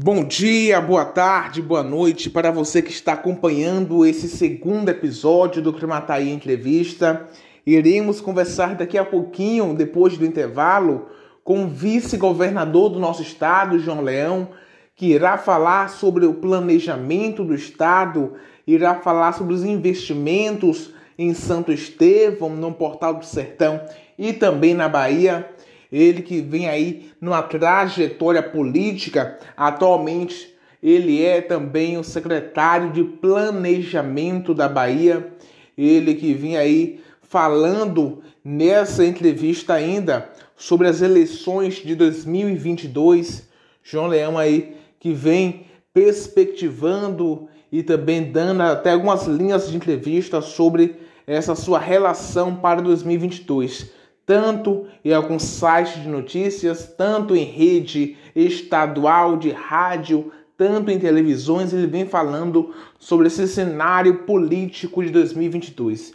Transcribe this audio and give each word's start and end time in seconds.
Bom 0.00 0.22
dia, 0.22 0.80
boa 0.80 1.04
tarde, 1.04 1.60
boa 1.60 1.82
noite 1.82 2.30
para 2.30 2.52
você 2.52 2.80
que 2.80 2.92
está 2.92 3.14
acompanhando 3.14 4.06
esse 4.06 4.28
segundo 4.28 4.88
episódio 4.88 5.60
do 5.60 5.72
Climataí 5.72 6.30
Entrevista. 6.30 7.26
Iremos 7.66 8.20
conversar 8.20 8.76
daqui 8.76 8.96
a 8.96 9.04
pouquinho, 9.04 9.74
depois 9.74 10.16
do 10.16 10.24
intervalo, 10.24 11.08
com 11.42 11.64
o 11.64 11.68
vice-governador 11.68 12.90
do 12.90 13.00
nosso 13.00 13.22
estado, 13.22 13.80
João 13.80 14.00
Leão, 14.00 14.50
que 14.94 15.06
irá 15.06 15.36
falar 15.36 15.90
sobre 15.90 16.26
o 16.26 16.34
planejamento 16.34 17.42
do 17.42 17.52
estado, 17.52 18.34
irá 18.64 18.94
falar 18.94 19.32
sobre 19.32 19.52
os 19.52 19.64
investimentos 19.64 20.94
em 21.18 21.34
Santo 21.34 21.72
Estevão, 21.72 22.50
no 22.50 22.72
Portal 22.72 23.14
do 23.14 23.26
Sertão 23.26 23.80
e 24.16 24.32
também 24.32 24.74
na 24.74 24.88
Bahia. 24.88 25.50
Ele 25.90 26.22
que 26.22 26.40
vem 26.40 26.68
aí 26.68 27.10
numa 27.20 27.42
trajetória 27.42 28.42
política, 28.42 29.38
atualmente 29.56 30.54
ele 30.82 31.24
é 31.24 31.40
também 31.40 31.96
o 31.96 32.04
secretário 32.04 32.92
de 32.92 33.02
Planejamento 33.02 34.54
da 34.54 34.68
Bahia. 34.68 35.32
Ele 35.76 36.14
que 36.14 36.34
vem 36.34 36.56
aí 36.56 37.00
falando 37.22 38.22
nessa 38.44 39.04
entrevista 39.04 39.74
ainda 39.74 40.30
sobre 40.56 40.86
as 40.86 41.00
eleições 41.00 41.76
de 41.76 41.94
2022. 41.94 43.48
João 43.82 44.06
Leão 44.06 44.36
aí 44.36 44.76
que 45.00 45.12
vem 45.12 45.66
perspectivando 45.92 47.48
e 47.72 47.82
também 47.82 48.30
dando 48.30 48.62
até 48.62 48.92
algumas 48.92 49.26
linhas 49.26 49.70
de 49.70 49.76
entrevista 49.76 50.40
sobre 50.40 50.96
essa 51.26 51.54
sua 51.54 51.78
relação 51.78 52.54
para 52.54 52.80
2022 52.80 53.97
tanto 54.28 54.84
em 55.02 55.10
alguns 55.10 55.42
sites 55.42 56.02
de 56.02 56.06
notícias, 56.06 56.84
tanto 56.98 57.34
em 57.34 57.44
rede 57.44 58.18
estadual 58.36 59.38
de 59.38 59.50
rádio, 59.50 60.30
tanto 60.54 60.90
em 60.90 60.98
televisões, 60.98 61.72
ele 61.72 61.86
vem 61.86 62.04
falando 62.04 62.74
sobre 62.98 63.28
esse 63.28 63.48
cenário 63.48 64.24
político 64.24 65.02
de 65.02 65.08
2022. 65.08 66.12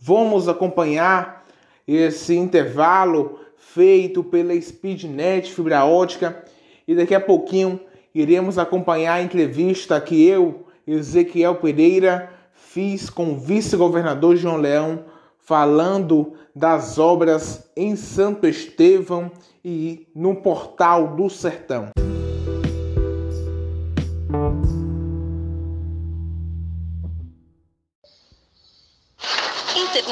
Vamos 0.00 0.48
acompanhar 0.48 1.44
esse 1.86 2.34
intervalo 2.34 3.38
feito 3.58 4.24
pela 4.24 4.58
Speednet 4.58 5.52
fibra 5.52 5.84
ótica 5.84 6.42
e 6.88 6.94
daqui 6.94 7.14
a 7.14 7.20
pouquinho 7.20 7.78
iremos 8.14 8.56
acompanhar 8.56 9.16
a 9.16 9.22
entrevista 9.22 10.00
que 10.00 10.26
eu, 10.26 10.68
Ezequiel 10.86 11.56
Pereira, 11.56 12.32
fiz 12.54 13.10
com 13.10 13.34
o 13.34 13.36
vice-governador 13.36 14.36
João 14.36 14.56
Leão 14.56 15.11
falando 15.52 16.32
das 16.56 16.98
obras 16.98 17.70
em 17.76 17.94
Santo 17.94 18.46
Estevão 18.46 19.30
e 19.62 20.08
no 20.16 20.36
Portal 20.36 21.14
do 21.14 21.28
Sertão. 21.28 21.91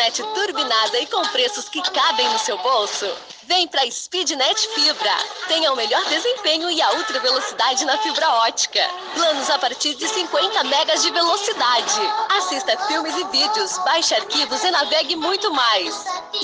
Internet 0.01 0.23
turbinada 0.33 0.99
e 0.99 1.07
com 1.09 1.21
preços 1.29 1.69
que 1.69 1.83
cabem 1.83 2.27
no 2.31 2.39
seu 2.39 2.57
bolso? 2.57 3.07
Vem 3.43 3.69
para 3.69 3.91
Speednet 3.91 4.59
Fibra. 4.69 5.15
Tenha 5.47 5.71
o 5.71 5.77
melhor 5.77 6.03
desempenho 6.07 6.71
e 6.71 6.81
a 6.81 6.93
ultra 6.93 7.21
velocidade 7.21 7.85
na 7.85 7.99
fibra 7.99 8.27
ótica. 8.37 8.81
Planos 9.13 9.51
a 9.51 9.59
partir 9.59 9.95
de 9.97 10.09
50 10.09 10.65
megas 10.65 11.03
de 11.03 11.11
velocidade. 11.11 12.01
Assista 12.31 12.79
filmes 12.87 13.15
e 13.15 13.25
vídeos, 13.25 13.77
baixe 13.85 14.15
arquivos 14.15 14.65
e 14.65 14.71
navegue 14.71 15.17
muito 15.17 15.53
mais. 15.53 15.95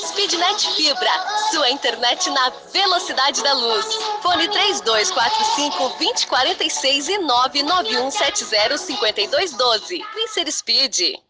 Speednet 0.06 0.74
Fibra, 0.74 1.26
sua 1.50 1.70
internet 1.70 2.28
na 2.28 2.50
velocidade 2.70 3.42
da 3.42 3.54
luz. 3.54 3.86
Fone 4.20 4.48
3245 4.48 5.78
2046 5.96 7.08
e 7.08 7.18
99170 7.20 8.76
5212. 8.76 10.04
Vem 10.14 10.28
ser 10.28 10.52
Speed. 10.52 11.25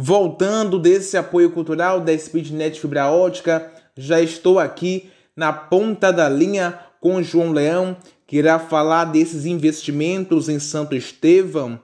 Voltando 0.00 0.78
desse 0.78 1.16
apoio 1.16 1.50
cultural 1.50 2.00
da 2.00 2.16
Speednet 2.16 2.80
Fibra 2.80 3.10
Ótica, 3.10 3.68
já 3.96 4.20
estou 4.20 4.60
aqui 4.60 5.12
na 5.34 5.52
ponta 5.52 6.12
da 6.12 6.28
linha 6.28 6.78
com 7.00 7.20
João 7.20 7.50
Leão, 7.50 7.96
que 8.24 8.36
irá 8.36 8.60
falar 8.60 9.06
desses 9.06 9.44
investimentos 9.44 10.48
em 10.48 10.60
Santo 10.60 10.94
Estevão. 10.94 11.82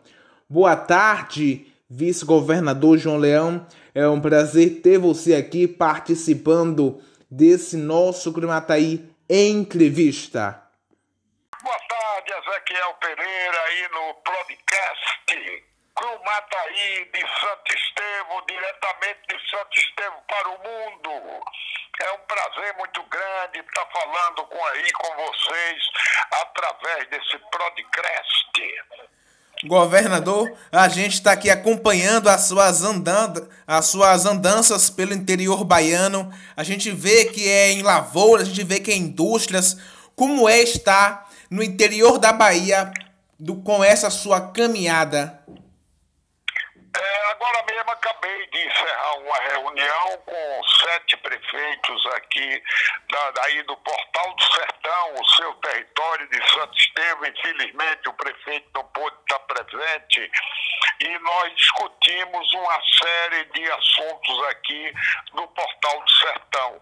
Boa 0.49 0.77
tarde, 0.77 1.67
vice-governador 1.91 2.99
João 2.99 3.17
Leão. 3.17 3.67
É 3.93 4.09
um 4.09 4.21
prazer 4.21 4.81
ter 4.81 4.97
você 4.97 5.35
aqui 5.35 5.67
participando 5.67 7.01
desse 7.29 7.77
nosso 7.77 8.33
Climataí 8.33 9.11
Entrevista. 9.29 10.63
Boa 11.61 11.79
tarde, 11.89 12.31
Ezequiel 12.31 12.95
Pereira 13.01 13.59
aí 13.67 13.89
no 13.91 14.15
Crumataí 16.25 17.11
de 17.13 17.21
Santo 17.21 17.75
Estevão, 17.77 18.43
diretamente 18.49 19.21
de 19.29 19.51
Santo 19.51 19.79
Estevão 19.79 20.23
para 20.27 20.49
o 20.49 20.53
mundo. 20.53 21.45
É 22.01 22.13
um 22.13 22.19
prazer 22.27 22.75
muito 22.79 23.03
grande 23.03 23.59
estar 23.59 23.87
falando 23.93 24.47
com 24.47 24.65
aí 24.69 24.91
com 24.93 25.15
vocês 25.17 25.83
através 26.41 27.11
desse 27.11 27.39
podcast. 27.53 28.45
Governador, 29.65 30.57
a 30.73 30.89
gente 30.89 31.13
está 31.13 31.33
aqui 31.33 31.51
acompanhando 31.51 32.29
as 32.29 32.49
suas, 32.49 32.83
andando, 32.83 33.47
as 33.67 33.85
suas 33.85 34.25
andanças 34.25 34.89
pelo 34.89 35.13
interior 35.13 35.63
baiano. 35.63 36.33
A 36.57 36.65
gente 36.65 36.91
vê 36.91 37.27
que 37.27 37.47
é 37.47 37.73
em 37.73 37.83
lavoura, 37.83 38.43
a 38.43 38.47
gente 38.47 38.65
vê 38.65 38.81
que 38.81 38.91
é 38.91 38.95
em 38.95 39.03
indústrias. 39.03 39.77
Como 40.17 40.49
é 40.49 40.61
estar 40.61 41.31
no 41.51 41.63
interior 41.63 42.19
da 42.19 42.33
Bahia 42.33 42.91
do, 43.39 43.57
com 43.57 43.85
essa 43.85 44.09
sua 44.09 44.53
caminhada? 44.53 45.45
Agora 47.35 47.65
mesmo 47.69 47.91
acabei 47.91 48.47
de 48.47 48.65
encerrar 48.65 49.15
uma 49.17 49.39
reunião 49.39 50.19
com 50.25 50.63
sete 50.85 51.17
prefeitos 51.17 52.07
aqui 52.15 52.63
da, 53.11 53.31
daí 53.33 53.61
do 53.65 53.77
Portal 53.79 54.35
do 54.35 54.45
Sertão, 54.45 55.15
o 55.15 55.31
seu 55.31 55.53
território 55.55 56.29
de 56.29 56.51
Santo 56.53 56.79
Estevão. 56.79 57.27
Infelizmente 57.27 58.09
o 58.09 58.13
prefeito 58.13 58.71
não 58.73 58.85
pôde 58.85 59.17
estar 59.23 59.41
presente 59.41 60.31
e 61.01 61.19
nós 61.19 61.57
discutimos 61.57 62.55
uma 62.55 62.81
série 63.03 63.45
de 63.47 63.73
assuntos 63.73 64.45
aqui 64.51 64.93
no 65.33 65.49
Portal 65.49 66.01
do 66.03 66.11
Sertão. 66.13 66.81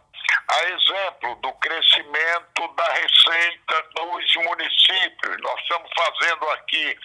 A 0.48 0.64
exemplo 0.64 1.34
do 1.36 1.52
crescimento 1.54 2.68
da 2.76 2.92
receita 2.92 3.82
dos 3.94 4.34
municípios, 4.36 5.36
nós 5.40 5.60
estamos 5.60 5.90
fazendo 5.96 6.50
aqui 6.50 6.98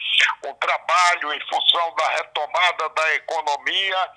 um 0.46 0.54
trabalho 0.56 1.34
em 1.34 1.40
função 1.50 1.96
da 1.96 2.10
retomada 2.10 2.90
da 2.90 3.16
economia 3.16 4.12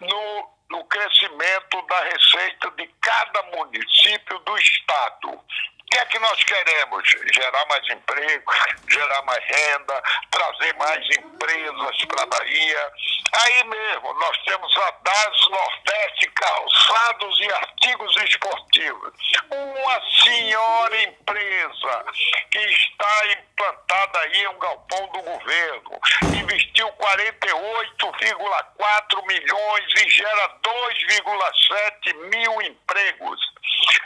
no, 0.00 0.50
no 0.70 0.84
crescimento 0.84 1.82
da 1.82 2.00
receita 2.04 2.70
de 2.72 2.86
cada 3.00 3.42
município 3.54 4.38
do 4.40 4.56
Estado 4.58 5.44
que 5.92 5.98
é 5.98 6.06
que 6.06 6.18
nós 6.20 6.42
queremos? 6.44 7.06
Gerar 7.34 7.66
mais 7.66 7.86
emprego, 7.90 8.50
gerar 8.88 9.20
mais 9.22 9.44
renda, 9.44 10.02
trazer 10.30 10.72
mais 10.76 11.04
empresas 11.18 12.04
para 12.06 12.22
a 12.22 12.26
Bahia. 12.26 12.92
Aí 13.34 13.64
mesmo, 13.64 14.14
nós 14.14 14.38
temos 14.44 14.74
a 14.78 14.90
DAS 15.02 15.48
Nordeste 15.50 16.30
Calçados 16.30 17.40
e 17.40 17.52
Artigos 17.52 18.16
Esportivos. 18.22 19.12
Uma 19.50 20.00
senhora 20.22 21.02
empresa 21.02 22.06
que 22.50 22.58
está 22.58 23.26
implantada 23.26 24.18
aí 24.20 24.44
em 24.44 24.48
um 24.48 24.58
galpão 24.58 25.06
do 25.08 25.20
governo. 25.20 26.00
Investiu 26.40 26.88
48,4 26.88 29.26
milhões 29.26 29.92
e 29.98 30.08
gera 30.08 30.48
2,7 30.62 32.14
mil 32.30 32.62
empregos. 32.62 33.52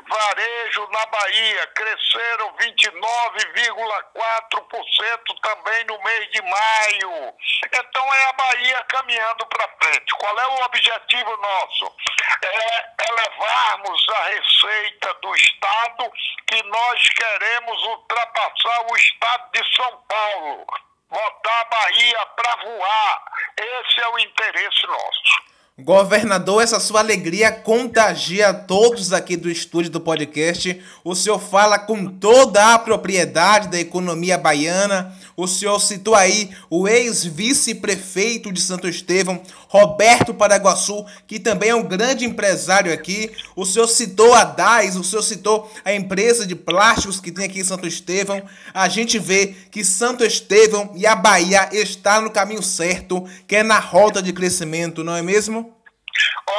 varejo 0.08 0.88
na 0.90 1.04
Bahia 1.06 1.66
cresceram 1.68 2.52
29,4% 2.56 5.40
também 5.42 5.84
no 5.84 6.02
mês 6.02 6.28
de 6.30 6.42
maio. 6.42 7.34
Então 7.72 8.14
é 8.14 8.24
a 8.24 8.32
Bahia 8.32 8.84
caminhando 8.88 9.46
para 9.46 9.68
frente. 9.80 10.12
Qual 10.18 10.36
é 10.38 10.46
o 10.46 10.64
objetivo 10.64 11.36
nosso? 11.36 11.94
É 12.42 12.86
elevarmos 13.10 14.08
a 14.08 14.24
receita 14.24 15.14
do 15.14 15.34
Estado, 15.34 16.12
que 16.46 16.62
nós 16.62 17.08
queremos 17.08 17.82
ultrapassar 17.84 18.86
o 18.90 18.96
Estado 18.96 19.50
de 19.52 19.76
São 19.76 19.96
Paulo. 20.08 20.66
Botar 21.10 21.60
a 21.60 21.64
Bahia 21.64 22.26
para 22.26 22.56
voar. 22.56 23.24
Esse 23.56 24.00
é 24.00 24.08
o 24.08 24.18
interesse 24.18 24.86
nosso. 24.86 25.57
Governador, 25.80 26.60
essa 26.60 26.80
sua 26.80 26.98
alegria 26.98 27.52
contagia 27.52 28.52
todos 28.52 29.12
aqui 29.12 29.36
do 29.36 29.48
estúdio 29.48 29.92
do 29.92 30.00
podcast. 30.00 30.82
O 31.04 31.14
senhor 31.14 31.38
fala 31.38 31.78
com 31.78 32.04
toda 32.04 32.75
a 32.75 32.78
propriedade 32.80 33.69
da 33.69 33.78
economia 33.78 34.36
baiana. 34.36 35.16
O 35.38 35.46
senhor 35.46 35.79
citou 35.79 36.17
aí 36.17 36.50
o 36.69 36.88
ex-vice-prefeito 36.88 38.52
de 38.52 38.61
Santo 38.61 38.88
Estevão, 38.88 39.40
Roberto 39.69 40.35
Paraguaçu, 40.35 41.06
que 41.29 41.38
também 41.38 41.70
é 41.70 41.75
um 41.76 41.85
grande 41.85 42.25
empresário 42.25 42.93
aqui. 42.93 43.31
O 43.55 43.64
senhor 43.64 43.87
citou 43.87 44.35
a 44.35 44.43
DAIS, 44.43 44.96
o 44.96 45.05
senhor 45.05 45.23
citou 45.23 45.70
a 45.85 45.94
empresa 45.94 46.44
de 46.44 46.56
plásticos 46.56 47.20
que 47.20 47.31
tem 47.31 47.44
aqui 47.44 47.61
em 47.61 47.64
Santo 47.64 47.87
Estevão. 47.87 48.43
A 48.75 48.88
gente 48.88 49.17
vê 49.17 49.55
que 49.70 49.85
Santo 49.85 50.25
Estevão 50.25 50.90
e 50.96 51.06
a 51.06 51.14
Bahia 51.14 51.69
está 51.70 52.20
no 52.20 52.32
caminho 52.32 52.61
certo, 52.61 53.25
que 53.46 53.55
é 53.55 53.62
na 53.62 53.79
rota 53.79 54.20
de 54.20 54.32
crescimento, 54.32 55.05
não 55.05 55.14
é 55.14 55.23
mesmo? 55.23 55.73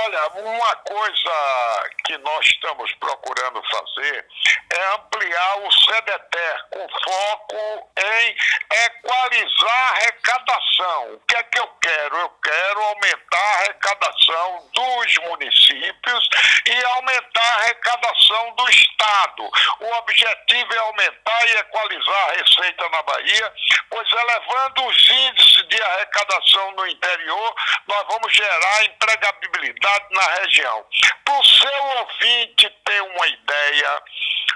Olha, 0.02 0.28
uma 0.30 0.76
coisa 0.78 1.90
que 2.06 2.18
nós 2.20 2.46
estamos 2.46 2.90
procurando 2.96 3.62
fazer 3.70 4.26
é 4.72 4.86
ampliar 4.94 5.58
o 5.58 5.72
CDT 5.74 6.38
com 6.72 6.88
foco 7.04 7.92
em 7.98 8.36
equalizar 8.86 9.74
a 9.74 9.90
arrecadação. 9.90 11.14
O 11.16 11.20
que 11.28 11.36
é 11.36 11.44
que 11.44 11.60
eu 11.60 11.68
quero? 11.82 12.16
Eu 12.16 12.30
quero 12.42 12.82
aumentar 12.82 13.40
a 13.40 13.60
arrecadação 13.60 14.70
dos 14.74 15.18
municípios 15.24 16.30
e 16.66 16.86
aumentar 16.96 17.44
a 17.44 17.56
arrecadação 17.64 18.56
do 18.56 18.70
Estado. 18.70 19.52
O 19.82 19.94
objetivo 19.98 20.74
é 20.74 20.78
aumentar 20.78 21.46
e 21.48 21.58
equalizar 21.58 22.30
a 22.30 22.34
receita 22.34 22.90
na 22.90 23.04
Bahia, 23.04 23.54
pois 23.90 24.08
elevando 24.12 24.86
os 24.86 25.12
índices 25.12 25.68
de 25.68 25.82
arrecadação 25.82 26.72
no 26.72 26.88
interior, 26.88 27.56
nós 27.88 28.08
vamos 28.08 28.34
gerar 28.34 28.86
empregabilidade 28.86 29.89
na 30.12 30.22
região. 30.42 30.86
Para 31.26 31.40
o 31.40 31.44
seu 31.44 31.84
ouvinte 32.00 32.70
ter 32.86 33.02
uma 33.02 33.28
ideia, 33.28 34.02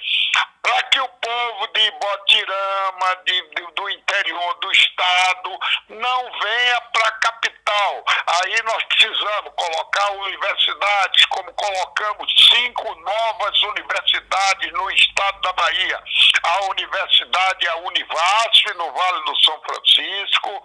Para 0.61 0.83
que 0.83 0.99
o 0.99 1.07
povo 1.07 1.67
de 1.67 1.91
Botirama, 1.91 3.15
de, 3.25 3.41
de, 3.49 3.71
do 3.73 3.89
interior 3.89 4.53
do 4.55 4.71
Estado, 4.71 5.59
não 5.89 6.31
venha 6.39 6.81
para 6.93 7.07
a 7.07 7.11
capital. 7.11 8.05
Aí 8.27 8.61
nós 8.63 8.83
precisamos 8.85 9.53
universidades, 10.11 11.25
como 11.27 11.53
colocamos 11.53 12.31
cinco 12.51 12.95
novas 12.95 13.61
universidades 13.63 14.71
no 14.73 14.89
estado 14.91 15.41
da 15.41 15.53
Bahia. 15.53 16.03
A 16.43 16.61
Universidade, 16.65 17.67
a 17.67 17.75
Univasf, 17.77 18.73
no 18.75 18.91
Vale 18.91 19.25
do 19.25 19.35
São 19.43 19.61
Francisco, 19.61 20.63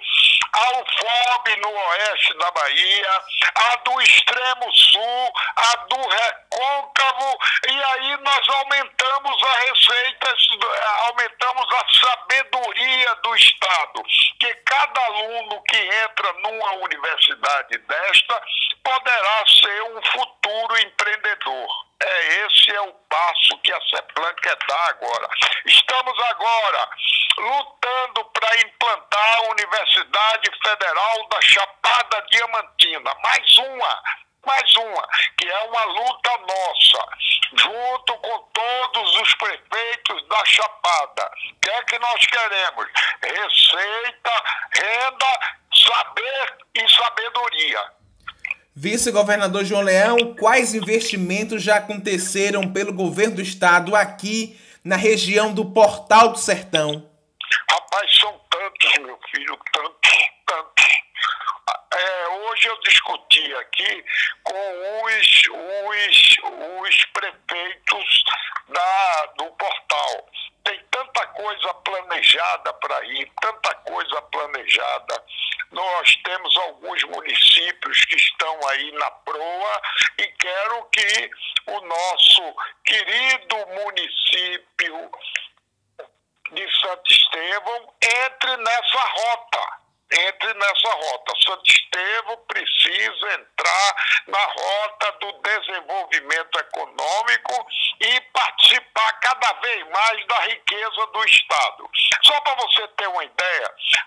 a 0.53 0.71
UFOB, 0.79 1.57
no 1.61 1.73
oeste 1.73 2.35
da 2.39 2.51
Bahia, 2.51 3.23
a 3.55 3.77
do 3.77 4.01
extremo 4.03 4.73
sul, 4.73 5.33
a 5.57 5.77
do 5.77 5.97
recôncavo, 5.97 7.39
e 7.69 7.85
aí 7.85 8.17
nós 8.19 8.49
aumentamos 8.49 9.43
a 9.43 9.59
receita, 9.61 10.37
aumentamos 11.07 11.67
a 11.73 12.07
sabedoria 12.07 13.15
do 13.17 13.35
Estado, 13.35 14.03
que 14.39 14.55
cada 14.67 15.01
aluno 15.07 15.63
que 15.63 15.77
entra 15.77 16.33
numa 16.35 16.73
universidade 16.85 17.79
desta 17.79 18.43
poderá 18.85 19.32
ser 19.47 19.83
um 19.85 20.03
futuro 20.03 20.79
empreendedor. 20.81 21.69
É 22.01 22.47
esse 22.47 22.71
é 22.73 22.81
o 22.81 22.93
passo 23.09 23.59
que 23.63 23.73
a 23.73 23.81
CEPLAN 23.81 24.35
quer 24.43 24.57
dar 24.67 24.89
agora. 24.89 25.29
Estamos 25.67 26.19
agora 26.19 26.91
lutando 27.39 28.25
para 28.27 28.61
implantar 28.61 29.37
a 29.39 29.51
Universidade 29.51 30.51
Federal 30.63 31.29
da 31.29 31.41
Chapada 31.41 32.27
Diamantina. 32.31 33.15
Mais 33.23 33.57
uma, 33.59 34.03
mais 34.45 34.75
uma, 34.75 35.09
que 35.39 35.49
é 35.49 35.63
uma 35.63 35.85
luta 35.85 36.39
nossa, 36.39 37.09
junto 37.55 38.19
com 38.19 38.39
todos 38.53 39.21
os 39.21 39.35
prefeitos 39.37 40.29
da 40.29 40.45
Chapada. 40.45 41.31
O 41.53 41.61
que 41.61 41.71
é 41.71 41.83
que 41.85 41.99
nós 41.99 42.27
queremos? 42.27 42.87
Receita, 43.23 44.43
renda, 44.75 45.57
saber 45.73 46.59
e 46.75 46.93
sabedoria. 46.93 48.02
Vice-governador 48.75 49.67
João 49.67 49.83
Leão, 49.83 50.35
quais 50.35 50.75
investimentos 50.75 51.63
já 51.63 51.77
aconteceram 51.77 52.73
pelo 52.73 52.91
governo 52.91 53.37
do 53.37 53.43
estado 53.43 53.95
aqui 53.95 54.59
na 54.83 54.97
região 54.97 55.53
do 55.53 55.73
Portal 55.73 56.31
do 56.31 56.39
Sertão? 56.39 57.07
Rapaz, 57.71 58.19
são 58.19 58.41
tantos, 58.51 58.95
meu 59.03 59.19
filho, 59.31 59.59
tantos, 59.75 60.13
tantos. 60.47 60.87
É, 61.93 62.29
hoje 62.29 62.67
eu 62.67 62.81
discuti 62.81 63.55
aqui 63.57 64.05
com 64.43 65.05
os, 65.05 65.43
os, 66.01 66.89
os 66.89 67.05
prefeitos 67.13 68.25
da, 68.69 69.27
do 69.37 69.51
portal. 69.51 70.29
Tem 70.65 70.81
tanta 70.91 71.27
coisa 71.27 71.75
planejada 71.75 72.73
para 72.73 73.05
ir, 73.05 73.31
tanta 73.39 73.75
coisa 73.75 74.23
planejada. 74.23 75.23
Nós 75.83 76.15
temos 76.23 76.57
alguns 76.59 77.03
municípios 77.05 78.05
que 78.05 78.15
estão 78.15 78.69
aí 78.69 78.93
na 78.93 79.11
proa 79.11 79.83
e 80.17 80.27
quero 80.29 80.85
que 80.93 81.31
o 81.67 81.81
nosso 81.81 82.57
querido 82.85 83.57
município 83.67 85.11
de 86.53 86.81
Santo 86.81 87.11
Estevão 87.11 87.95
entre 88.01 88.57
nessa 88.59 89.01
rota 89.01 89.83
entre 90.13 90.55
nessa 90.55 90.89
rota. 90.89 91.33
Santo 91.47 91.65
Estevão 91.71 92.37
precisa 92.47 93.35
entrar 93.35 93.97
na 94.27 94.45
rota 94.45 95.13
do 95.21 95.33
desenvolvimento 95.41 96.59
econômico 96.59 97.67
e 98.01 98.21
participar 98.33 99.13
cada 99.21 99.53
vez 99.61 99.89
mais 99.89 100.27
da 100.27 100.41
riqueza 100.41 101.07
do 101.07 101.25
Estado. 101.25 101.91
Só 102.23 102.41
para 102.43 102.55
você 102.57 102.89
ter 102.89 103.09
uma 103.09 103.25
ideia, 103.25 103.62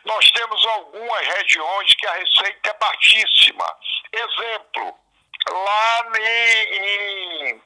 nós 0.05 0.31
temos 0.31 0.65
algumas 0.67 1.27
regiões 1.27 1.93
que 1.95 2.07
a 2.07 2.13
receita 2.13 2.69
é 2.69 2.77
baixíssima. 2.79 3.77
Exemplo, 4.13 4.95
lá 5.51 6.11
em, 6.19 7.61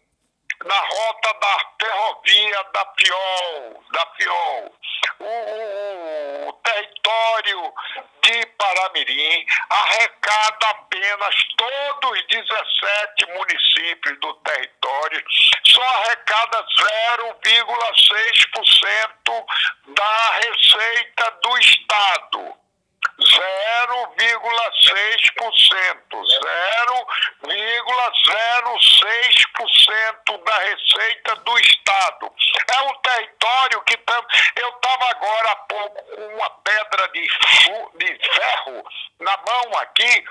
na 0.66 0.80
rota 0.80 1.34
da 1.40 1.60
ferrovia 1.80 2.64
da 2.74 2.86
Fiol, 2.98 3.84
da 3.92 4.06
Fiol. 4.18 4.76
O, 5.20 6.50
o, 6.50 6.54
território 6.54 7.74
de 8.22 8.46
Paramirim 8.58 9.46
arrecada 9.70 10.70
apenas 10.70 11.36
todos 11.58 12.12
os 12.12 12.28
17 12.28 13.26
municípios 13.34 14.20
do 14.20 14.34
território, 14.36 15.24
só 15.66 15.82
arrecada 15.82 16.66
0,6% 17.18 19.46
da 19.88 20.32
receita 20.32 21.32
do 21.44 21.58
Estado. 21.58 22.54
0,6%, 23.20 26.20
0,06% 27.44 30.44
da 30.44 30.58
receita 30.60 31.36
do 31.38 31.58
Estado. 31.60 32.32
É 32.76 32.82
um 32.84 32.94
território 32.96 33.82
que 33.82 33.98
eu 34.56 34.70
estava 34.70 35.10
agora 35.10 35.52
há 35.52 35.56
pouco 35.56 36.04
com 36.16 36.28
uma 36.36 36.50
pedra 36.50 37.08
de, 37.10 37.22
de 37.96 38.20
ferro 38.34 38.84
na 39.20 39.36
mão 39.38 39.78
aqui, 39.80 40.24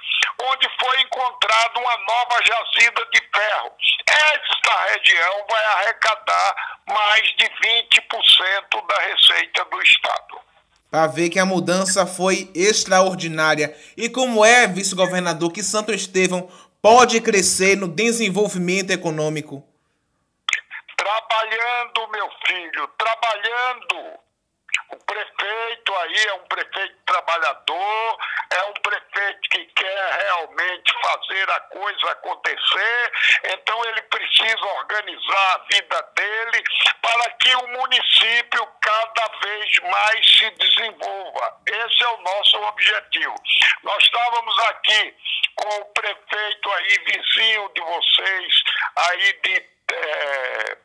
onde 0.43 0.69
foi 0.81 1.01
encontrada 1.03 1.79
uma 1.79 1.99
nova 1.99 2.43
jazida 2.43 3.07
de 3.13 3.21
ferro. 3.35 3.71
Esta 4.07 4.85
região 4.95 5.47
vai 5.51 5.65
arrecadar 5.65 6.79
mais 6.87 7.23
de 7.37 7.45
20% 7.45 8.87
da 8.87 8.99
receita 9.03 9.65
do 9.67 9.83
Estado 9.83 10.48
para 10.91 11.07
ver 11.07 11.29
que 11.29 11.39
a 11.39 11.47
mudança 11.47 12.07
foi 12.07 12.51
extraordinária. 12.55 13.77
E 13.97 14.09
como 14.09 14.45
é, 14.45 14.67
vice-governador, 14.67 15.53
que 15.53 15.63
Santo 15.63 15.93
Estevão 15.93 16.51
pode 16.81 17.21
crescer 17.21 17.77
no 17.77 17.89
desenvolvimento 17.89 18.91
econômico? 18.91 19.65
Trabalhando, 20.97 22.09
meu 22.11 22.31
filho, 22.47 22.89
trabalhando. 22.99 24.19
O 24.91 24.97
prefeito 25.05 25.95
aí 25.97 26.27
é 26.27 26.35
um 26.35 26.47
prefeito 26.49 26.97
trabalhador, 27.05 28.19
é 28.51 28.65
um 28.65 28.75
prefeito 28.75 29.41
que 29.51 29.65
quer 29.67 30.19
realmente 30.23 30.93
fazer 31.49 31.53
a 31.53 31.61
coisa 31.61 32.11
acontecer, 32.11 33.13
então 33.45 33.85
ele 33.87 34.03
precisa 34.03 34.65
organizar 34.67 35.55
a 35.55 35.59
vida 35.73 36.03
dele 36.15 36.63
para 37.01 37.31
que 37.33 37.55
o 37.57 37.69
município 37.69 38.67
cada 38.81 39.29
vez 39.43 39.81
mais 39.81 40.39
se 40.39 40.51
desenvolva. 40.51 41.61
Esse 41.67 42.05
é 42.05 42.09
o 42.09 42.21
nosso 42.23 42.57
objetivo. 42.59 43.35
Nós 43.83 44.03
estávamos 44.05 44.59
aqui 44.71 45.15
com 45.57 45.69
o 45.81 45.85
prefeito 45.87 46.73
aí, 46.73 46.99
vizinho 47.07 47.73
de 47.75 47.81
vocês, 47.81 48.55
aí 48.97 49.33
de. 49.43 49.79
É, 49.91 50.79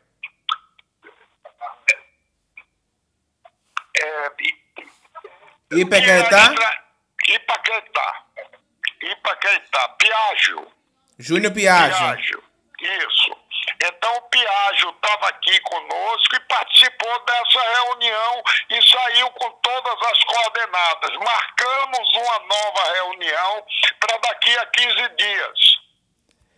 é, 3.96 4.32
Ipaquetá? 5.70 6.54
Ipaquetá. 7.28 8.24
Ipaquetá. 9.02 9.93
Piágio. 10.14 10.72
Júnior 11.18 11.52
Piágio. 11.52 11.98
Piágio. 11.98 12.44
Isso. 12.80 13.36
Então 13.82 14.16
o 14.16 14.22
Piágio 14.22 14.90
estava 14.90 15.28
aqui 15.28 15.60
conosco 15.60 16.36
e 16.36 16.40
participou 16.40 17.24
dessa 17.24 17.60
reunião 17.82 18.42
e 18.70 18.88
saiu 18.88 19.30
com 19.32 19.50
todas 19.50 20.02
as 20.02 20.24
coordenadas. 20.24 21.16
Marcamos 21.16 22.08
uma 22.14 22.38
nova 22.40 22.92
reunião 22.94 23.66
para 23.98 24.18
daqui 24.18 24.56
a 24.56 24.66
15 24.66 25.08
dias. 25.16 25.83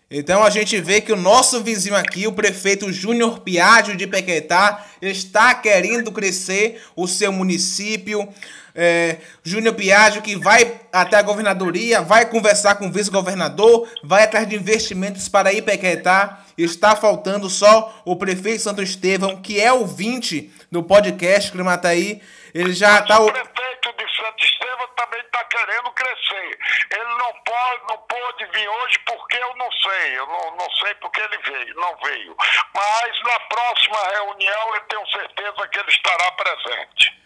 Então 0.08 0.44
a 0.44 0.50
gente 0.50 0.80
vê 0.80 1.00
que 1.00 1.12
o 1.12 1.16
nosso 1.16 1.62
vizinho 1.62 1.96
aqui, 1.96 2.28
o 2.28 2.32
prefeito 2.32 2.92
Júnior 2.92 3.40
Piaggio 3.40 3.96
de 3.96 4.06
Pequetá, 4.06 4.86
está 5.02 5.52
querendo 5.52 6.12
crescer 6.12 6.80
o 6.94 7.08
seu 7.08 7.32
município. 7.32 8.28
É, 8.72 9.16
Júnior 9.42 9.74
Piaggio 9.74 10.22
que 10.22 10.36
vai 10.36 10.80
até 10.92 11.16
a 11.16 11.22
governadoria, 11.22 12.02
vai 12.02 12.26
conversar 12.26 12.76
com 12.76 12.86
o 12.86 12.92
vice-governador, 12.92 13.88
vai 14.04 14.22
atrás 14.22 14.48
de 14.48 14.54
investimentos 14.54 15.28
para 15.28 15.52
Ipequetá. 15.52 16.44
Está 16.56 16.94
faltando 16.94 17.50
só 17.50 18.00
o 18.04 18.14
prefeito 18.14 18.62
Santo 18.62 18.82
Estevão, 18.82 19.42
que 19.42 19.60
é 19.60 19.72
o 19.72 19.84
20 19.84 20.52
do 20.70 20.84
podcast 20.84 21.50
Climataí. 21.50 22.22
Ele 22.54 22.72
já 22.72 23.00
está... 23.00 23.18
O 23.20 23.26
prefeito 23.26 23.92
de 23.98 24.16
Santo 24.16 24.44
Estevão 24.44 24.85
também 24.96 25.20
está 25.20 25.44
querendo 25.44 25.90
crescer. 25.92 26.58
Ele 26.90 27.14
não 27.18 27.32
pode, 27.44 27.82
não 27.88 27.98
pôde 27.98 28.46
vir 28.52 28.68
hoje 28.68 28.98
porque 29.06 29.36
eu 29.36 29.56
não 29.56 29.70
sei. 29.72 30.18
Eu 30.18 30.26
não, 30.26 30.56
não 30.56 30.70
sei 30.82 30.94
porque 30.94 31.20
ele 31.20 31.38
veio, 31.38 31.74
não 31.76 31.96
veio. 32.02 32.36
Mas 32.74 33.22
na 33.22 33.40
próxima 33.40 33.98
reunião 34.14 34.74
eu 34.74 34.80
tenho 34.82 35.06
certeza 35.08 35.68
que 35.68 35.78
ele 35.78 35.90
estará 35.90 36.32
presente. 36.32 37.22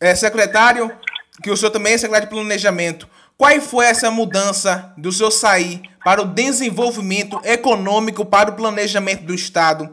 É, 0.00 0.14
secretário, 0.14 0.98
que 1.42 1.50
o 1.50 1.56
senhor 1.56 1.70
também 1.70 1.94
é 1.94 1.98
secretário 1.98 2.28
de 2.28 2.34
planejamento. 2.34 3.08
Qual 3.36 3.60
foi 3.60 3.86
essa 3.86 4.10
mudança 4.10 4.94
do 4.96 5.10
seu 5.10 5.30
sair 5.30 5.82
para 6.04 6.22
o 6.22 6.26
desenvolvimento 6.26 7.40
econômico, 7.44 8.24
para 8.24 8.50
o 8.50 8.56
planejamento 8.56 9.24
do 9.24 9.34
Estado? 9.34 9.92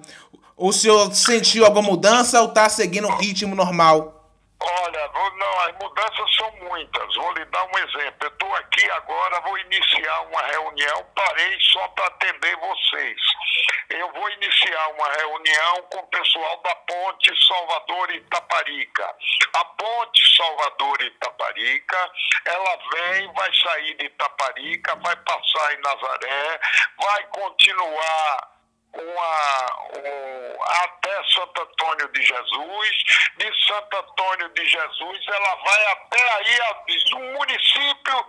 O 0.55 0.73
senhor 0.73 1.13
sentiu 1.15 1.65
alguma 1.65 1.89
mudança 1.89 2.41
ou 2.41 2.49
está 2.49 2.67
seguindo 2.67 3.07
o 3.07 3.15
ritmo 3.15 3.55
normal? 3.55 4.18
Olha, 4.61 5.07
vou, 5.07 5.31
não, 5.37 5.59
as 5.61 5.71
mudanças 5.75 6.35
são 6.35 6.51
muitas. 6.57 7.15
Vou 7.15 7.31
lhe 7.33 7.45
dar 7.45 7.63
um 7.63 7.77
exemplo. 7.77 8.17
Eu 8.21 8.29
estou 8.29 8.55
aqui 8.55 8.91
agora, 8.91 9.39
vou 9.41 9.57
iniciar 9.57 10.21
uma 10.23 10.41
reunião, 10.43 11.05
parei 11.15 11.57
só 11.61 11.87
para 11.89 12.07
atender 12.07 12.57
vocês. 12.57 13.21
Eu 13.89 14.11
vou 14.11 14.29
iniciar 14.31 14.87
uma 14.89 15.11
reunião 15.13 15.81
com 15.89 15.99
o 15.99 16.07
pessoal 16.07 16.61
da 16.61 16.75
Ponte 16.75 17.47
Salvador 17.47 18.11
Itaparica. 18.11 19.15
A 19.53 19.65
Ponte 19.65 20.35
Salvador 20.35 21.01
Itaparica, 21.01 22.11
ela 22.45 22.77
vem, 22.93 23.33
vai 23.33 23.53
sair 23.55 23.95
de 23.95 24.05
Itaparica, 24.05 24.95
vai 24.95 25.15
passar 25.15 25.73
em 25.73 25.81
Nazaré, 25.81 26.59
vai 26.97 27.23
continuar 27.27 28.58
uma, 28.93 29.65
um, 29.97 30.63
até 30.83 31.23
Santo 31.35 31.61
Antônio 31.61 32.07
de 32.09 32.21
Jesus. 32.23 32.97
De 33.37 33.67
Santo 33.67 33.97
Antônio 33.97 34.49
de 34.49 34.65
Jesus, 34.65 35.27
ela 35.27 35.55
vai 35.55 35.85
até 35.91 36.33
aí 36.33 36.59
um 37.15 37.33
município 37.33 38.25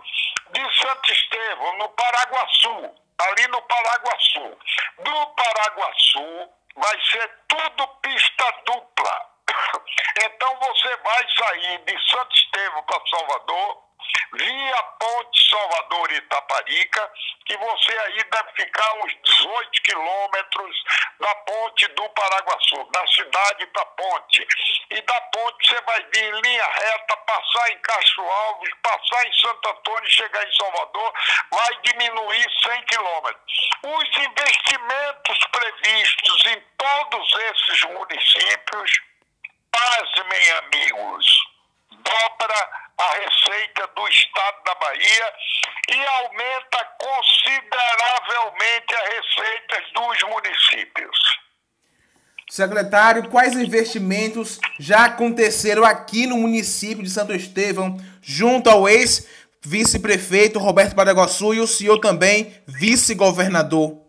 de 0.51 0.81
Santo 0.81 1.11
Estevão, 1.11 1.77
no 1.77 1.89
Paraguaçu, 1.89 2.95
ali 3.19 3.47
no 3.47 3.61
Paraguaçu. 3.63 4.57
Do 4.99 5.27
Paraguaçu 5.27 6.49
vai 6.75 6.99
ser 7.11 7.29
tudo 7.47 7.87
pista 8.01 8.51
dupla. 8.65 9.31
Então 10.23 10.59
você 10.59 10.95
vai 10.97 11.25
sair 11.37 11.77
de 11.79 12.09
Santo 12.09 12.35
Estevão 12.35 12.83
para 12.83 13.01
Salvador 13.09 13.83
via 14.33 14.83
Ponte 14.99 15.49
Salvador 15.49 16.11
Itaparica, 16.11 17.11
que 17.45 17.57
você 17.57 17.91
aí 17.91 18.23
deve 18.23 18.51
ficar 18.55 18.93
uns 19.03 19.13
18 19.23 19.81
quilômetros 19.83 20.83
da 21.19 21.35
ponte 21.35 21.87
do 21.89 22.09
Paraguaçu, 22.09 22.83
da 22.91 23.07
cidade 23.07 23.65
da 23.73 23.85
ponte. 23.85 24.47
E 24.89 25.01
da 25.01 25.21
ponte 25.21 25.67
você 25.67 25.81
vai 25.81 26.03
vir 26.13 26.23
em 26.23 26.41
linha 26.41 26.65
reta, 26.65 27.17
passar 27.17 27.71
em 27.71 27.77
Castro 27.79 28.23
Alves, 28.23 28.73
passar 28.81 29.27
em 29.27 29.33
Santo 29.33 29.69
Antônio 29.69 30.07
e 30.07 30.11
chegar 30.11 30.47
em 30.47 30.53
Salvador, 30.53 31.13
vai 31.51 31.81
diminuir 31.83 32.45
100 32.63 32.85
quilômetros. 32.85 33.69
Os 33.83 34.17
investimentos 34.17 35.37
previstos 35.51 36.45
em 36.45 36.63
todos 36.77 37.33
esses 37.35 37.83
municípios, 37.83 39.01
pasmem 39.71 40.51
amigos, 40.51 41.25
dobra 41.91 42.80
a 43.01 43.13
receita 43.15 43.87
do 43.95 44.07
estado 44.07 44.63
da 44.63 44.75
Bahia 44.75 45.33
e 45.89 46.05
aumenta 46.19 46.85
consideravelmente 46.99 48.93
as 48.95 49.09
receitas 49.13 49.91
dos 49.93 50.23
municípios. 50.29 51.41
Secretário, 52.49 53.29
quais 53.29 53.53
investimentos 53.53 54.59
já 54.77 55.05
aconteceram 55.05 55.85
aqui 55.85 56.27
no 56.27 56.37
município 56.37 57.03
de 57.03 57.09
Santo 57.09 57.33
Estevão, 57.33 57.97
junto 58.21 58.69
ao 58.69 58.89
ex-vice-prefeito 58.89 60.59
Roberto 60.59 60.93
Paraguaçu 60.93 61.53
e 61.53 61.59
o 61.61 61.67
senhor 61.67 61.99
também 61.99 62.53
vice-governador? 62.67 64.00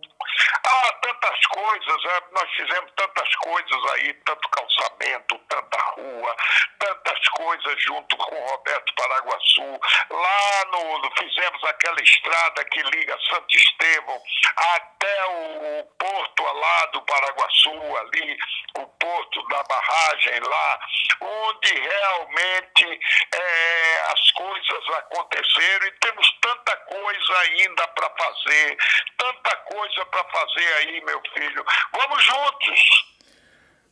Tantas 1.02 1.47
coisas, 1.47 2.04
é, 2.04 2.23
nós 2.32 2.50
fizemos 2.50 2.92
tantas 2.97 3.35
coisas 3.37 3.92
aí, 3.92 4.14
tanto 4.25 4.49
calçamento, 4.49 5.38
tanta 5.49 5.78
rua, 5.97 6.37
tantas 6.78 7.28
coisas 7.28 7.82
junto 7.82 8.16
com 8.16 8.35
o 8.35 8.47
Roberto 8.47 8.94
Paraguaçu. 8.94 9.80
Lá 10.11 10.64
no, 10.71 11.11
fizemos 11.18 11.64
aquela 11.64 12.00
estrada 12.02 12.64
que 12.66 12.82
liga 12.82 13.18
Santo 13.28 13.56
Estevão 13.56 14.23
até 14.56 15.26
o, 15.26 15.80
o 15.80 15.85
porto 15.99 16.42
lá 16.42 16.87
do 16.87 17.02
Paraguaçu, 17.02 17.97
ali, 17.99 18.38
o 18.78 18.87
porto 18.87 19.49
da 19.49 19.62
barragem 19.64 20.40
lá, 20.40 20.80
onde 21.21 21.75
realmente 21.75 23.00
é, 23.35 24.02
as 24.12 24.30
coisas 24.32 24.88
aconteceram 24.99 25.87
e 25.87 25.92
temos 25.92 26.38
tanta 26.40 26.76
coisa 26.76 27.38
ainda 27.40 27.88
para 27.88 28.11
fazer, 28.11 28.76
tanta 29.16 29.56
coisa 29.56 30.06
para 30.06 30.25
fazer 30.25 30.75
aí, 30.75 30.91
meu 31.00 31.20
filho. 31.34 31.64
Vamos 31.92 32.25
juntos! 32.25 33.12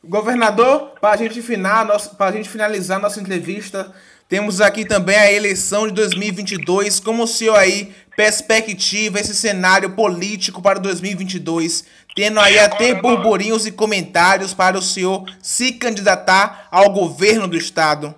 Governador, 0.03 0.93
para 0.99 1.13
a 1.13 1.17
gente, 1.17 1.35
gente 1.35 2.49
finalizar 2.49 2.99
nossa 2.99 3.19
entrevista, 3.19 3.93
temos 4.27 4.59
aqui 4.61 4.83
também 4.83 5.15
a 5.15 5.31
eleição 5.31 5.87
de 5.87 5.93
2022. 5.93 6.99
Como 6.99 7.23
o 7.23 7.27
senhor 7.27 7.55
aí 7.55 7.93
perspectiva 8.15 9.19
esse 9.19 9.35
cenário 9.35 9.91
político 9.91 10.61
para 10.61 10.79
2022, 10.79 11.85
tendo 12.15 12.39
aí 12.39 12.57
até 12.57 12.93
burburinhos 12.93 13.65
e 13.65 13.71
comentários 13.71 14.53
para 14.53 14.77
o 14.77 14.81
senhor 14.81 15.25
se 15.41 15.73
candidatar 15.73 16.67
ao 16.71 16.89
governo 16.89 17.47
do 17.47 17.57
estado? 17.57 18.15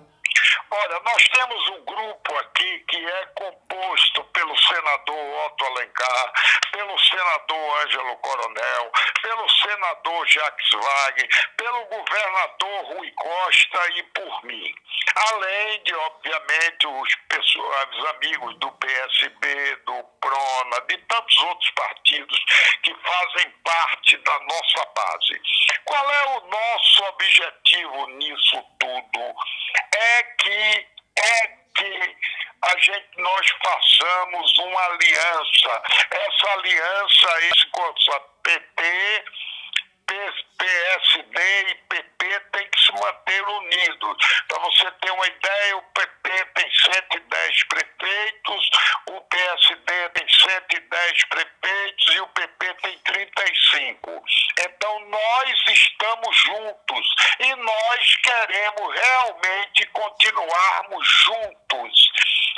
Olha, 0.76 1.00
nós 1.04 1.28
temos 1.28 1.68
um 1.68 1.84
grupo 1.84 2.36
aqui 2.36 2.78
que 2.88 2.96
é 2.96 3.26
composto 3.26 4.24
pelo 4.24 4.58
senador 4.58 5.46
Otto 5.46 5.66
Alencar, 5.66 6.32
pelo 6.72 6.98
senador 6.98 7.84
Ângelo 7.84 8.16
Coronel, 8.16 8.92
pelo 9.22 9.48
senador 9.50 10.26
Jacques 10.26 10.70
Wagner, 10.72 11.28
pelo 11.56 11.84
governador 11.84 12.84
Rui 12.86 13.08
Costa 13.12 13.88
e 13.94 14.02
por 14.02 14.44
mim. 14.46 14.74
Além 15.14 15.82
de, 15.84 15.94
obviamente, 15.94 16.86
os, 16.88 17.14
pessoas, 17.34 17.88
os 17.92 18.06
amigos 18.06 18.58
do 18.58 18.70
PSB, 18.72 19.76
do 19.86 20.04
PRONA, 20.20 20.80
de 20.88 20.96
tantos 20.98 21.36
outros 21.38 21.70
partidos 21.70 22.44
que 22.82 22.94
fazem 22.94 23.50
parte 23.64 24.16
da 24.18 24.38
nossa 24.40 24.84
base. 24.94 25.40
Qual 25.84 26.10
é 26.10 26.38
o 26.38 26.46
nosso 26.46 27.04
objetivo 27.04 28.06
nisso 28.10 28.62
tudo? 28.78 29.34
É 29.94 30.22
que 30.22 30.86
é 31.16 31.46
que 31.76 32.16
a 32.62 32.78
gente, 32.78 33.08
nós 33.18 33.46
façamos 33.62 34.58
uma 34.58 34.84
aliança. 34.86 35.82
Essa 36.10 36.52
aliança, 36.52 37.40
esse 37.40 37.66
PT, 38.42 39.24
PSD 40.06 41.70
e 41.70 41.74
PP 41.74 42.40
tem 42.52 42.70
que 42.70 42.80
se 42.80 42.92
manter 42.92 43.42
unidos. 43.48 44.16
Para 44.48 44.58
você 44.60 44.90
ter 44.92 45.10
uma 45.10 45.26
ideia, 45.26 45.76
o 45.76 45.82
tem 45.82 46.13
110 46.84 47.64
prefeitos, 47.64 48.70
o 49.10 49.20
PSD 49.22 50.08
tem 50.10 50.28
110 50.28 51.24
prefeitos 51.24 52.14
e 52.14 52.20
o 52.20 52.28
PP 52.28 52.74
tem 52.74 52.98
35. 52.98 54.24
Então 54.60 55.00
nós 55.08 55.64
estamos 55.68 56.36
juntos 56.36 57.14
e 57.40 57.54
nós 57.56 58.16
queremos 58.16 58.94
realmente 58.94 59.86
continuarmos 59.86 61.08
juntos. 61.08 62.12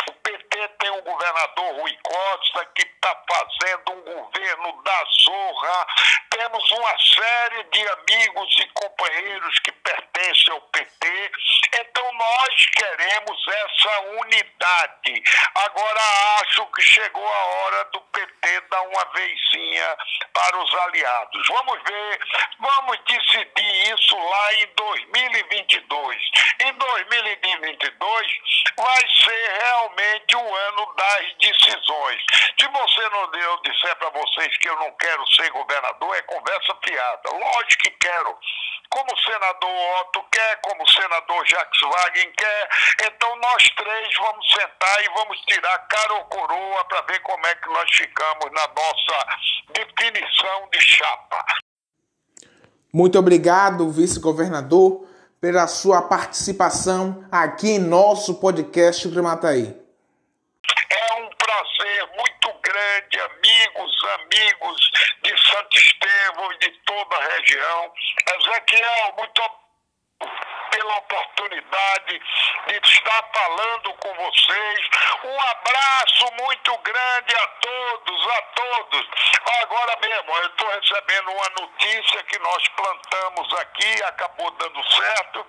O 0.08 0.12
PT 0.12 0.68
tem 0.78 0.90
o 0.90 1.02
governador 1.02 1.80
Rui 1.80 1.98
Costa, 2.02 2.64
que 2.74 2.82
está 2.82 3.24
fazendo 3.28 3.92
um 3.92 4.02
governo 4.02 4.82
da 4.82 5.04
zorra. 5.24 5.86
Temos 6.30 6.70
uma 6.70 6.98
série 6.98 7.64
de 7.64 7.88
amigos 7.88 8.56
e 8.58 8.68
companheiros 8.68 9.58
que 9.60 9.72
pertencem 9.72 10.54
ao 10.54 10.60
PT. 10.60 11.32
Então 11.80 12.12
nós 12.12 12.66
queremos 12.66 13.48
essa 13.48 14.00
unidade. 14.20 15.22
Agora 15.54 16.00
acho 16.40 16.66
que 16.66 16.82
chegou 16.82 17.26
a 17.26 17.44
hora 17.44 17.84
do 17.86 18.00
PT 18.00 18.60
dar 18.70 18.82
uma 18.96 19.04
vezinha 19.12 19.96
para 20.32 20.58
os 20.58 20.74
aliados. 20.74 21.46
Vamos 21.48 21.78
ver, 21.82 22.20
vamos 22.58 22.98
decidir 23.06 23.94
isso 23.94 24.16
lá 24.16 24.54
em 24.54 24.66
2022. 24.74 26.16
Em 26.60 26.72
2022 27.66 28.26
vai 28.76 29.02
ser 29.24 29.58
realmente 29.62 30.36
o 30.36 30.54
ano 30.54 30.94
das 30.94 31.36
decisões. 31.40 32.22
Se 32.60 32.66
você 32.68 33.08
não 33.08 33.34
eu 33.34 33.62
disser 33.62 33.96
para 33.96 34.10
vocês 34.10 34.56
que 34.58 34.68
eu 34.68 34.76
não 34.76 34.92
quero 34.92 35.26
ser 35.34 35.50
governador, 35.50 36.14
é 36.14 36.22
conversa 36.22 36.76
fiada. 36.84 37.30
Lógico 37.32 37.82
que 37.82 37.90
quero. 37.90 38.38
Como 38.88 39.12
o 39.12 39.18
senador 39.18 40.00
Otto 40.00 40.22
quer, 40.30 40.60
como 40.60 40.82
o 40.82 40.90
senador 40.90 41.44
Jacques 41.46 41.80
Wagner 41.80 42.32
quer, 42.36 42.68
então 43.04 43.36
nós 43.36 43.62
três 43.76 44.14
vamos 44.16 44.46
sentar 44.52 45.04
e 45.04 45.08
vamos 45.08 45.40
tirar 45.40 45.78
cara 45.88 46.14
ou 46.14 46.24
coroa 46.26 46.84
para 46.84 47.00
ver 47.02 47.20
como 47.20 47.46
é 47.46 47.54
que 47.56 47.68
nós 47.68 47.90
ficamos 47.90 48.44
na 48.52 48.68
nossa 48.68 49.26
definição 49.72 50.68
de 50.70 50.80
chapa. 50.80 51.44
Muito 52.92 53.18
obrigado, 53.18 53.90
vice-governador, 53.90 55.06
pela 55.40 55.66
sua 55.66 56.02
participação 56.02 57.26
aqui 57.30 57.72
em 57.72 57.78
nosso 57.78 58.40
podcast 58.40 59.08
Gramataí. 59.08 59.74
É 60.90 61.14
um 61.14 61.28
prazer 61.36 62.08
muito 62.16 62.52
grande, 62.62 63.20
amigos, 63.20 64.04
amigos 64.20 64.90
de 65.22 65.30
Santo 65.30 65.78
Estevão 65.78 66.52
e 66.52 66.58
de 66.58 66.70
toda 66.84 67.16
a 67.16 67.28
região. 67.36 67.92
Ezequiel, 68.34 69.14
muito 69.16 69.42
obrigado 69.42 69.65
pela 70.86 70.98
oportunidade 70.98 72.22
de 72.68 72.76
estar 72.76 73.30
falando 73.34 73.92
com 73.94 74.14
vocês. 74.14 74.88
Um 75.24 75.40
abraço 75.40 76.32
muito 76.40 76.78
grande 76.78 77.34
a 77.34 77.46
todos, 77.48 78.26
a 78.28 78.42
todos. 78.42 79.06
Agora 79.62 79.96
mesmo, 80.00 80.36
eu 80.36 80.46
estou 80.46 80.68
recebendo 80.68 81.32
uma 81.32 81.48
notícia 81.60 82.22
que 82.24 82.38
nós 82.38 82.68
plantamos 82.68 83.54
aqui, 83.58 84.02
acabou 84.04 84.50
dando 84.52 84.84
certo. 84.90 85.46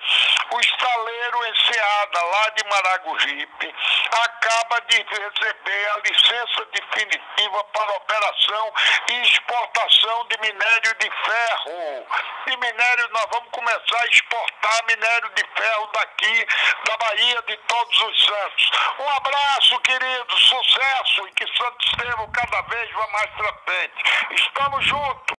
O 0.51 0.59
estaleiro 0.59 1.45
Enseada, 1.47 2.23
lá 2.23 2.49
de 2.49 2.63
Maragogipe, 2.69 3.75
acaba 4.11 4.81
de 4.81 4.97
receber 4.97 5.89
a 5.91 5.97
licença 5.99 6.65
definitiva 6.73 7.63
para 7.65 7.95
operação 7.95 8.73
e 9.11 9.21
exportação 9.21 10.27
de 10.27 10.37
minério 10.41 10.95
de 10.99 11.09
ferro. 11.09 12.07
De 12.47 12.57
minério, 12.57 13.09
nós 13.09 13.25
vamos 13.31 13.49
começar 13.51 14.01
a 14.01 14.07
exportar 14.07 14.85
minério 14.87 15.26
de 15.35 15.43
ferro 15.43 15.89
daqui, 15.93 16.47
da 16.87 16.97
Bahia 16.97 17.41
de 17.47 17.57
Todos 17.67 18.01
os 18.01 18.25
Santos. 18.25 18.71
Um 18.99 19.09
abraço, 19.09 19.79
querido, 19.81 20.37
sucesso 20.37 21.27
e 21.27 21.31
que 21.31 21.45
Santo 21.57 21.77
Estevão 21.85 22.29
cada 22.31 22.61
vez 22.63 22.91
vá 22.93 23.07
mais 23.11 23.31
para 23.31 23.53
frente. 23.65 24.41
Estamos 24.41 24.85
juntos. 24.85 25.37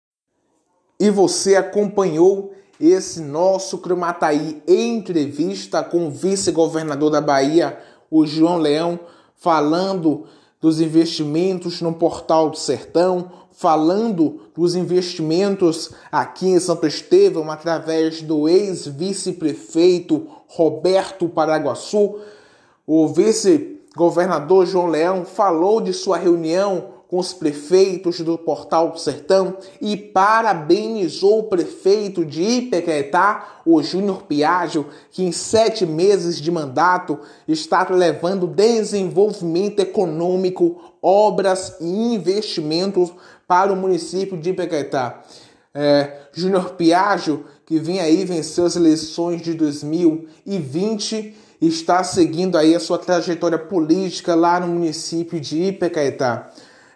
E 1.00 1.10
você 1.10 1.56
acompanhou 1.56 2.56
esse 2.80 3.22
nosso 3.22 3.80
Cromataí 3.80 4.62
em 4.68 4.98
entrevista 4.98 5.84
com 5.84 6.08
o 6.08 6.12
vice-governador 6.12 7.12
da 7.12 7.22
Bahia, 7.22 7.82
o 8.10 8.26
João 8.26 8.58
Leão, 8.58 9.00
falando 9.36 10.28
dos 10.60 10.82
investimentos 10.82 11.82
no 11.82 11.94
Portal 11.94 12.50
do 12.50 12.58
Sertão, 12.58 13.47
falando 13.58 14.42
dos 14.56 14.76
investimentos 14.76 15.90
aqui 16.12 16.48
em 16.48 16.60
Santo 16.60 16.86
Estevão 16.86 17.50
através 17.50 18.22
do 18.22 18.48
ex-vice-prefeito 18.48 20.28
Roberto 20.48 21.28
Paraguaçu. 21.28 22.20
O 22.86 23.08
vice-governador 23.08 24.68
João 24.68 24.86
Leão 24.86 25.26
falou 25.26 25.82
de 25.82 25.92
sua 25.92 26.18
reunião 26.18 26.98
com 27.08 27.18
os 27.18 27.34
prefeitos 27.34 28.20
do 28.20 28.38
Portal 28.38 28.92
do 28.92 29.00
Sertão 29.00 29.58
e 29.80 29.96
parabenizou 29.96 31.40
o 31.40 31.44
prefeito 31.44 32.26
de 32.26 32.44
Ipecaetá, 32.44 33.62
o 33.66 33.82
Júnior 33.82 34.24
Piaggio, 34.24 34.88
que 35.10 35.24
em 35.24 35.32
sete 35.32 35.86
meses 35.86 36.40
de 36.40 36.52
mandato 36.52 37.18
está 37.48 37.88
levando 37.90 38.46
desenvolvimento 38.46 39.80
econômico, 39.80 40.82
obras 41.02 41.78
e 41.80 41.86
investimentos 41.86 43.14
para 43.48 43.72
o 43.72 43.76
município 43.76 44.38
de 44.38 44.50
Ipecaetá. 44.50 45.22
É, 45.74 46.22
Júnior 46.34 46.72
Piaggio, 46.72 47.46
que 47.66 47.80
vem 47.80 48.00
aí 48.00 48.26
vencer 48.26 48.66
as 48.66 48.76
eleições 48.76 49.42
de 49.42 49.54
2020, 49.54 51.36
está 51.62 52.04
seguindo 52.04 52.58
aí 52.58 52.76
a 52.76 52.80
sua 52.80 52.98
trajetória 52.98 53.58
política 53.58 54.36
lá 54.36 54.60
no 54.60 54.68
município 54.68 55.40
de 55.40 55.64
Ipecaetá. 55.64 56.50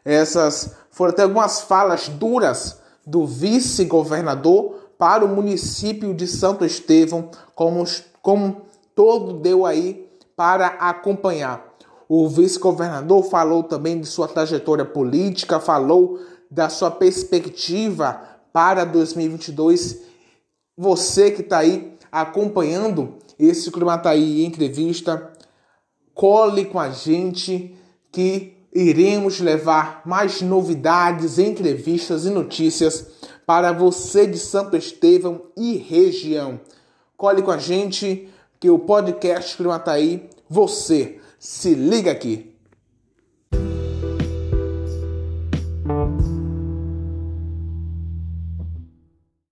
Essas 0.04 0.76
foram 0.90 1.14
até 1.14 1.24
algumas 1.24 1.62
falas 1.62 2.10
duras 2.10 2.80
do 3.06 3.26
vice-governador 3.26 4.92
para 4.98 5.26
o 5.26 5.28
município 5.28 6.14
de 6.14 6.28
Santo 6.28 6.66
Estevão, 6.66 7.30
como, 7.56 7.84
como 8.22 8.62
todo 8.96 9.34
deu 9.34 9.66
aí 9.66 10.08
para 10.36 10.68
acompanhar. 10.68 11.72
O 12.08 12.28
vice-governador 12.28 13.24
falou 13.24 13.64
também 13.64 14.00
de 14.00 14.06
sua 14.06 14.28
trajetória 14.28 14.86
política, 14.86 15.60
falou 15.60 16.20
da 16.52 16.68
sua 16.68 16.92
perspectiva 16.92 18.22
para 18.52 18.84
2022. 18.84 20.02
Você 20.78 21.32
que 21.32 21.42
está 21.42 21.60
aí 21.60 21.98
acompanhando 22.12 23.16
esse 23.40 23.72
Climataí 23.72 24.44
entrevista, 24.46 25.32
cole 26.14 26.66
com 26.66 26.80
a 26.80 26.90
gente 26.90 27.74
que 28.12 28.58
iremos 28.74 29.40
levar 29.40 30.02
mais 30.06 30.42
novidades, 30.42 31.40
entrevistas 31.40 32.26
e 32.26 32.30
notícias 32.30 33.08
para 33.46 33.72
você 33.72 34.28
de 34.28 34.38
Santo 34.38 34.76
Estevão 34.76 35.44
e 35.58 35.78
região. 35.78 36.60
Cole 37.16 37.42
com 37.42 37.52
a 37.52 37.58
gente 37.58 38.30
que 38.60 38.70
o 38.70 38.80
podcast 38.80 39.58
Climataí, 39.58 40.30
você 40.50 41.20
se 41.40 41.74
liga 41.74 42.12
aqui. 42.12 42.51